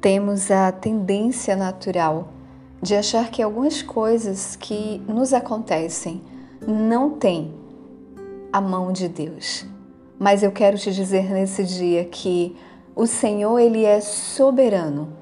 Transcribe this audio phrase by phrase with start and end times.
[0.00, 2.28] temos a tendência natural
[2.80, 6.22] de achar que algumas coisas que nos acontecem
[6.66, 7.52] não têm
[8.52, 9.66] a mão de Deus.
[10.18, 12.56] Mas eu quero te dizer nesse dia que
[12.94, 15.12] o Senhor, ele é soberano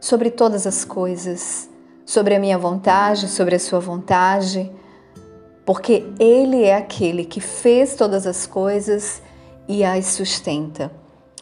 [0.00, 1.68] sobre todas as coisas,
[2.04, 4.70] sobre a minha vontade, sobre a sua vontade,
[5.64, 9.22] porque ele é aquele que fez todas as coisas
[9.68, 10.90] e as sustenta.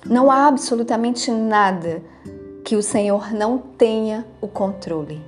[0.05, 2.03] Não há absolutamente nada
[2.71, 5.21] que o Senhor não tenha o controle.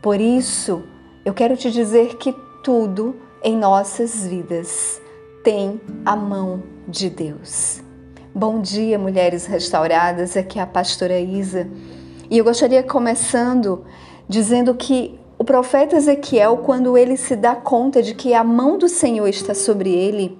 [0.00, 0.82] Por isso,
[1.22, 4.98] eu quero te dizer que tudo em nossas vidas
[5.44, 7.82] tem a mão de Deus.
[8.34, 10.38] Bom dia, mulheres restauradas.
[10.38, 11.68] Aqui é a pastora Isa.
[12.30, 13.84] E eu gostaria começando
[14.26, 18.88] dizendo que o profeta Ezequiel, quando ele se dá conta de que a mão do
[18.88, 20.38] Senhor está sobre ele,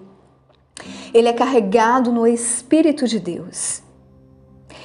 [1.13, 3.84] ele é carregado no Espírito de Deus.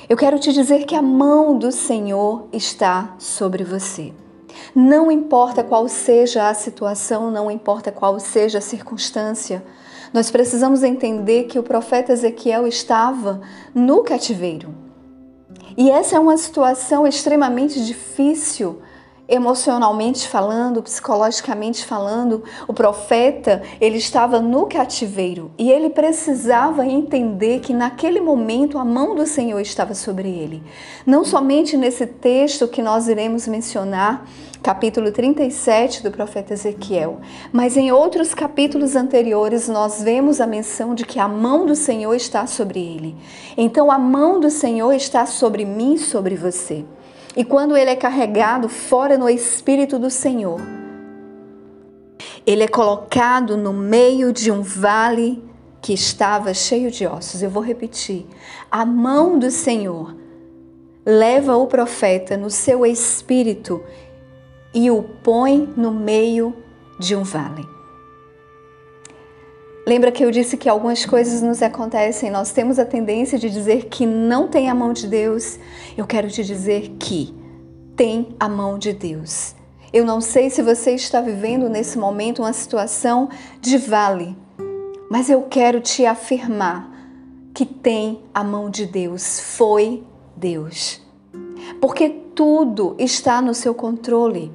[0.09, 4.11] Eu quero te dizer que a mão do Senhor está sobre você.
[4.73, 9.63] Não importa qual seja a situação, não importa qual seja a circunstância,
[10.11, 13.39] nós precisamos entender que o profeta Ezequiel estava
[13.71, 14.73] no cativeiro.
[15.77, 18.81] E essa é uma situação extremamente difícil
[19.29, 27.73] emocionalmente falando, psicologicamente falando, o profeta, ele estava no cativeiro e ele precisava entender que
[27.73, 30.63] naquele momento a mão do Senhor estava sobre ele.
[31.05, 34.25] Não somente nesse texto que nós iremos mencionar,
[34.63, 37.19] capítulo 37 do profeta Ezequiel,
[37.53, 42.13] mas em outros capítulos anteriores nós vemos a menção de que a mão do Senhor
[42.13, 43.15] está sobre ele.
[43.55, 46.83] Então a mão do Senhor está sobre mim, sobre você.
[47.35, 50.59] E quando ele é carregado fora no Espírito do Senhor,
[52.45, 55.43] ele é colocado no meio de um vale
[55.81, 57.41] que estava cheio de ossos.
[57.41, 58.25] Eu vou repetir.
[58.69, 60.15] A mão do Senhor
[61.05, 63.83] leva o profeta no seu espírito
[64.73, 66.55] e o põe no meio
[66.99, 67.78] de um vale.
[69.89, 73.85] Lembra que eu disse que algumas coisas nos acontecem, nós temos a tendência de dizer
[73.85, 75.57] que não tem a mão de Deus.
[75.97, 77.33] Eu quero te dizer que
[77.95, 79.55] tem a mão de Deus.
[79.91, 83.29] Eu não sei se você está vivendo nesse momento uma situação
[83.59, 84.37] de vale,
[85.09, 86.87] mas eu quero te afirmar
[87.51, 90.03] que tem a mão de Deus, foi
[90.37, 91.01] Deus.
[91.81, 94.51] Porque tudo está no seu controle.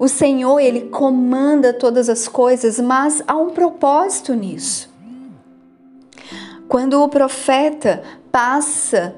[0.00, 4.88] O Senhor, ele comanda todas as coisas, mas há um propósito nisso.
[6.66, 8.02] Quando o profeta
[8.32, 9.14] passa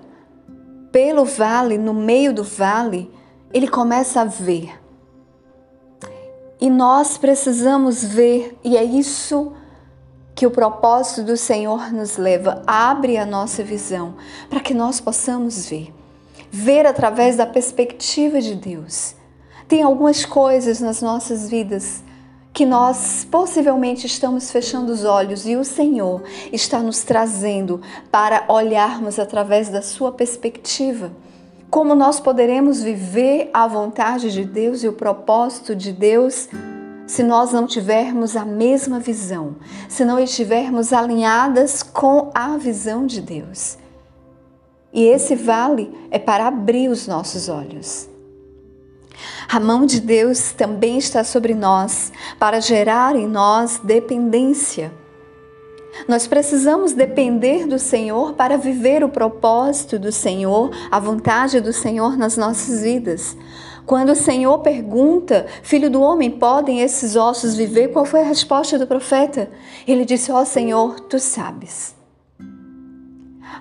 [0.90, 3.08] pelo vale, no meio do vale,
[3.54, 4.76] ele começa a ver.
[6.60, 9.52] E nós precisamos ver, e é isso
[10.34, 12.60] que o propósito do Senhor nos leva.
[12.66, 14.16] Abre a nossa visão
[14.50, 15.94] para que nós possamos ver.
[16.50, 19.21] Ver através da perspectiva de Deus.
[19.72, 22.04] Tem algumas coisas nas nossas vidas
[22.52, 26.22] que nós possivelmente estamos fechando os olhos e o Senhor
[26.52, 27.80] está nos trazendo
[28.10, 31.10] para olharmos através da sua perspectiva.
[31.70, 36.50] Como nós poderemos viver a vontade de Deus e o propósito de Deus
[37.06, 39.56] se nós não tivermos a mesma visão,
[39.88, 43.78] se não estivermos alinhadas com a visão de Deus?
[44.92, 48.11] E esse vale é para abrir os nossos olhos.
[49.48, 54.92] A mão de Deus também está sobre nós para gerar em nós dependência.
[56.08, 62.16] Nós precisamos depender do Senhor para viver o propósito do Senhor, a vontade do Senhor
[62.16, 63.36] nas nossas vidas.
[63.84, 67.88] Quando o Senhor pergunta, Filho do homem, podem esses ossos viver?
[67.88, 69.50] Qual foi a resposta do profeta?
[69.86, 71.94] Ele disse: Ó oh, Senhor, tu sabes.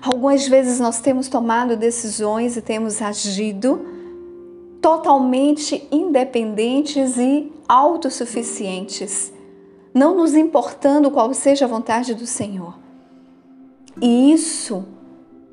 [0.00, 3.84] Algumas vezes nós temos tomado decisões e temos agido
[4.82, 9.32] totalmente independentes e autossuficientes,
[9.94, 12.76] não nos importando qual seja a vontade do Senhor.
[14.00, 14.84] E isso,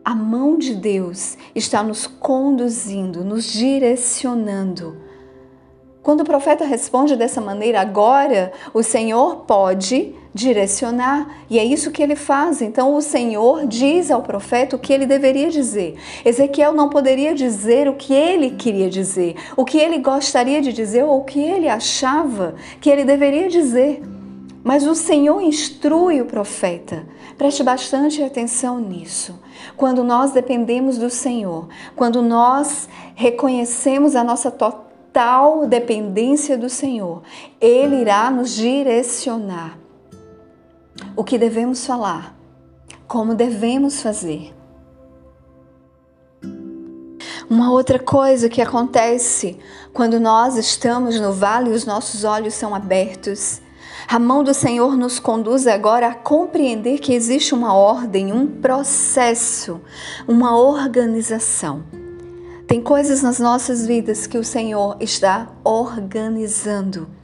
[0.04, 4.98] a mão de Deus está nos conduzindo, nos direcionando.
[6.02, 11.44] Quando o profeta responde dessa maneira, agora o Senhor pode direcionar.
[11.50, 12.62] E é isso que ele faz.
[12.62, 15.96] Então o Senhor diz ao profeta o que ele deveria dizer.
[16.24, 21.04] Ezequiel não poderia dizer o que ele queria dizer, o que ele gostaria de dizer
[21.04, 24.02] ou o que ele achava que ele deveria dizer.
[24.64, 27.06] Mas o Senhor instrui o profeta.
[27.38, 29.40] Preste bastante atenção nisso.
[29.78, 37.24] Quando nós dependemos do Senhor, quando nós reconhecemos a nossa total dependência do Senhor,
[37.60, 39.78] Ele irá nos direcionar
[41.16, 42.36] o que devemos falar,
[43.08, 44.54] como devemos fazer.
[47.50, 49.58] Uma outra coisa que acontece
[49.92, 53.60] quando nós estamos no vale e os nossos olhos são abertos.
[54.08, 59.82] A mão do Senhor nos conduz agora a compreender que existe uma ordem, um processo,
[60.28, 61.84] uma organização.
[62.68, 67.19] Tem coisas nas nossas vidas que o Senhor está organizando.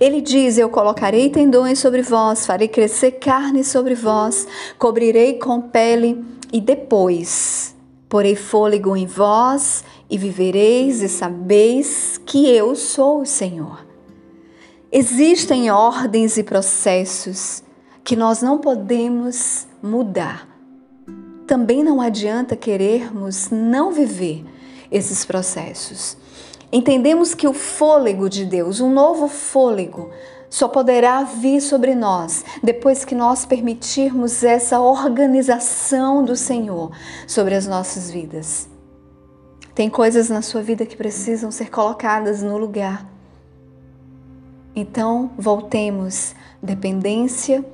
[0.00, 4.46] Ele diz: Eu colocarei tendões sobre vós, farei crescer carne sobre vós,
[4.78, 7.74] cobrirei com pele e depois
[8.08, 13.86] porei fôlego em vós e vivereis e sabeis que eu sou o Senhor.
[14.90, 17.62] Existem ordens e processos
[18.02, 20.48] que nós não podemos mudar.
[21.46, 24.44] Também não adianta querermos não viver
[24.90, 26.16] esses processos.
[26.72, 30.10] Entendemos que o fôlego de Deus, um novo fôlego,
[30.48, 36.90] só poderá vir sobre nós depois que nós permitirmos essa organização do Senhor
[37.26, 38.68] sobre as nossas vidas.
[39.74, 43.08] Tem coisas na sua vida que precisam ser colocadas no lugar.
[44.74, 47.64] Então, voltemos dependência,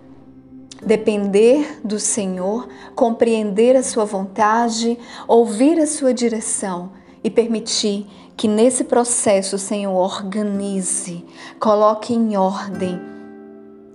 [0.85, 6.93] depender do Senhor, compreender a sua vontade, ouvir a sua direção
[7.25, 11.25] e permitir que nesse processo Senhor organize,
[11.59, 13.01] coloque em ordem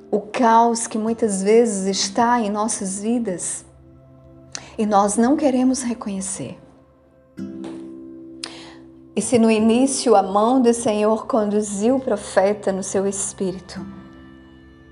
[0.09, 3.63] o caos que muitas vezes está em nossas vidas
[4.77, 6.57] e nós não queremos reconhecer.
[9.15, 13.79] E se no início a mão do Senhor conduziu o profeta no seu espírito,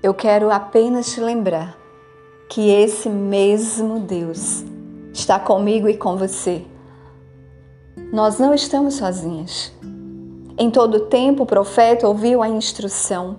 [0.02, 1.76] eu quero apenas te lembrar
[2.48, 4.64] que esse mesmo Deus
[5.12, 6.64] está comigo e com você
[8.12, 9.72] nós não estamos sozinhas.
[10.58, 13.38] Em todo tempo o profeta ouviu a instrução,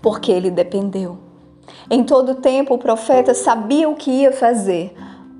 [0.00, 1.18] porque ele dependeu.
[1.90, 4.94] Em todo tempo o profeta sabia o que ia fazer,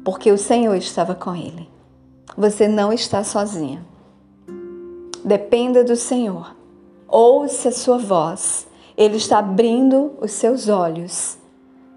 [0.04, 1.69] porque o Senhor estava com ele.
[2.36, 3.84] Você não está sozinha.
[5.25, 6.54] Dependa do Senhor.
[7.08, 8.66] Ouça a sua voz.
[8.96, 11.38] Ele está abrindo os seus olhos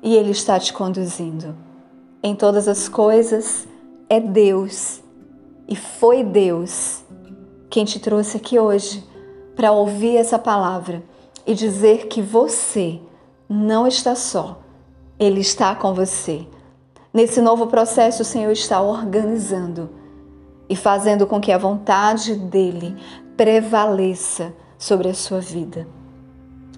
[0.02, 1.56] e ele está te conduzindo.
[2.24, 3.68] Em todas as coisas
[4.10, 5.02] é Deus
[5.68, 7.04] e foi Deus
[7.70, 9.04] quem te trouxe aqui hoje
[9.56, 11.04] para ouvir essa palavra
[11.46, 13.00] e dizer que você
[13.50, 14.62] não está só,
[15.20, 16.48] Ele está com você.
[17.14, 19.90] Nesse novo processo, o Senhor está organizando
[20.70, 22.96] e fazendo com que a vontade dele
[23.36, 25.88] prevaleça sobre a sua vida.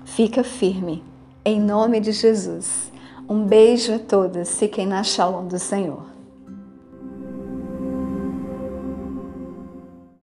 [0.06, 1.04] Fica firme,
[1.44, 2.92] em nome de Jesus.
[3.28, 6.19] Um beijo a todas, fiquem na shalom do Senhor.